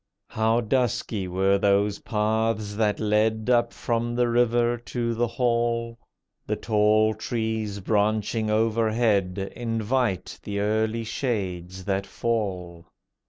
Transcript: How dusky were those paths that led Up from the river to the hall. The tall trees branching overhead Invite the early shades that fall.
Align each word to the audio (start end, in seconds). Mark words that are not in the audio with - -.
How 0.31 0.61
dusky 0.61 1.27
were 1.27 1.59
those 1.59 1.99
paths 1.99 2.73
that 2.73 2.99
led 2.99 3.51
Up 3.51 3.71
from 3.71 4.15
the 4.15 4.27
river 4.27 4.75
to 4.77 5.13
the 5.13 5.27
hall. 5.27 5.99
The 6.47 6.55
tall 6.55 7.13
trees 7.13 7.79
branching 7.81 8.49
overhead 8.49 9.51
Invite 9.55 10.39
the 10.41 10.59
early 10.59 11.03
shades 11.03 11.85
that 11.85 12.07
fall. 12.07 12.87